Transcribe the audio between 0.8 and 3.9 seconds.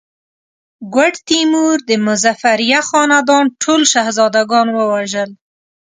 ګوډ تیمور د مظفریه خاندان ټول